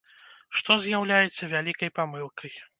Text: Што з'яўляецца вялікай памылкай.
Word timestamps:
Што 0.59 0.77
з'яўляецца 0.87 1.51
вялікай 1.53 1.95
памылкай. 2.01 2.61